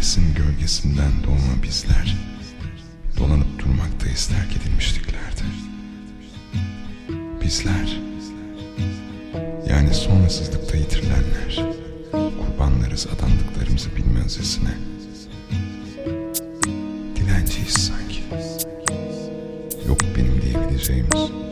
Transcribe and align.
nefesin 0.00 0.34
gölgesinden 0.34 1.12
doğma 1.26 1.62
bizler. 1.62 2.16
Dolanıp 3.18 3.58
durmaktayız 3.58 4.26
terk 4.26 4.56
edilmişliklerde 4.56 5.44
Bizler. 7.44 8.00
Yani 9.68 9.94
sonrasızlıkta 9.94 10.76
yitirilenler. 10.76 11.64
Kurbanlarız 12.12 13.06
adandıklarımızı 13.06 13.96
bilmezcesine 13.96 14.74
Dilenciyiz 17.16 17.74
sanki. 17.74 18.22
Yok 19.88 20.00
benim 20.16 20.42
diyebileceğimiz. 20.42 21.49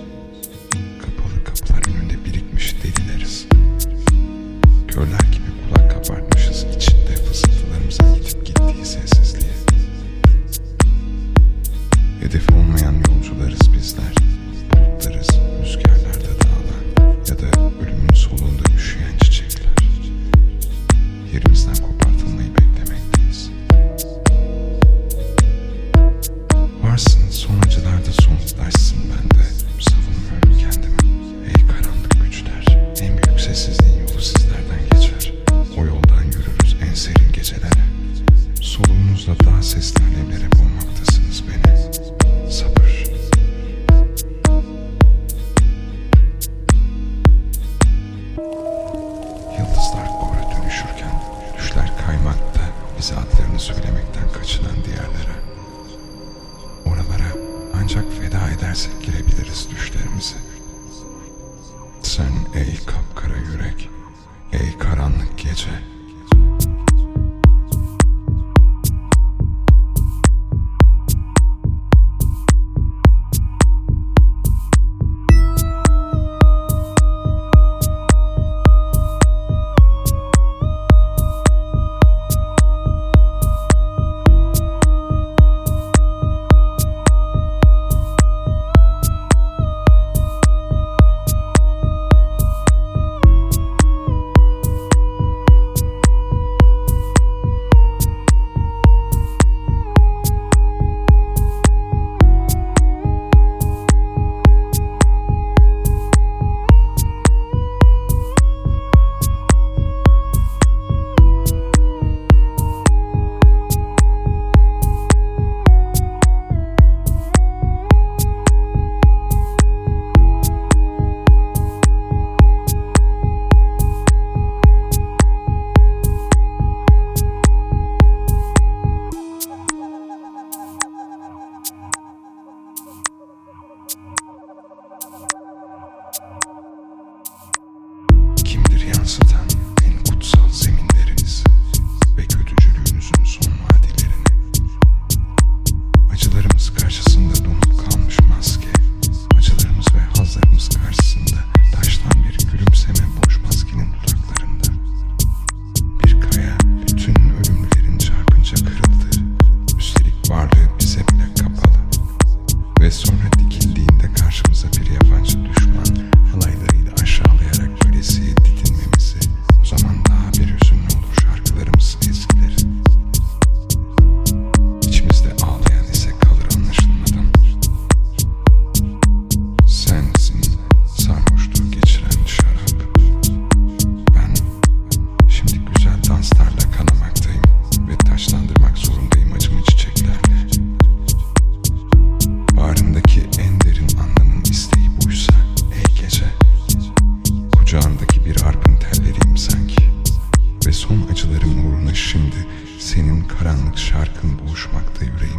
karanlık 203.38 203.78
şarkın 203.78 204.38
boğuşmakta 204.38 205.04
yüreğim. 205.04 205.37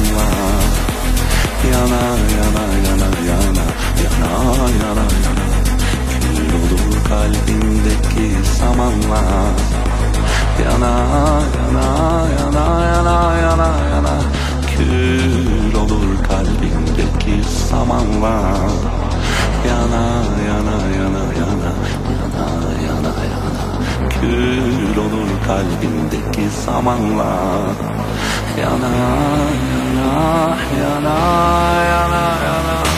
Samanla 0.00 0.26
Yana 1.70 2.02
yana 2.34 2.64
yana 2.86 3.08
yana 3.28 3.64
yana 4.02 4.26
yana 4.80 4.80
yana. 4.80 5.04
Kül 6.20 6.54
olur 6.56 6.96
kalbindeki 7.08 8.26
samanla 8.56 9.22
Yana 10.64 10.92
yana 11.56 11.86
yana 12.36 12.64
yana 12.92 13.16
yana 13.44 13.68
yana. 13.92 14.14
Kül 14.72 15.74
olur 15.82 16.10
kalbindeki 16.28 17.36
samanla 17.68 18.36
Yana 19.68 20.04
yana 20.48 20.76
yana 20.96 21.22
yana 21.38 21.72
yana 23.32 23.64
Kül 24.14 24.96
olur 25.04 25.30
kalbindeki 25.46 26.46
samanla 26.64 27.32
Yana 28.60 28.92
yana 29.92 30.10
yana 30.82 31.16
yana 31.90 32.24
yana 32.46 32.89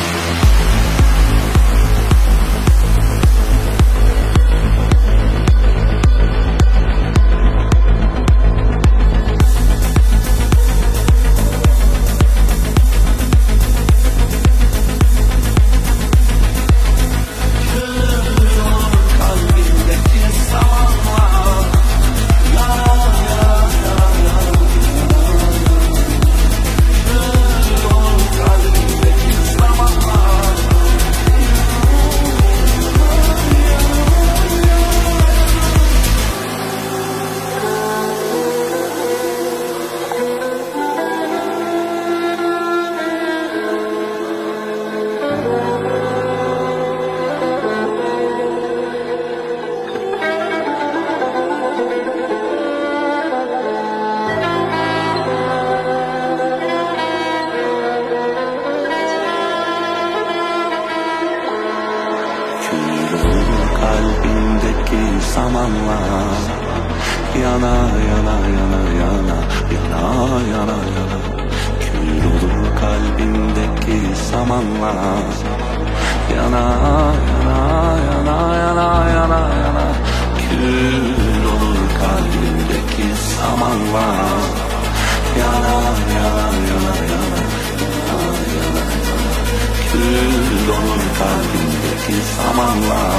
online. 92.72 93.11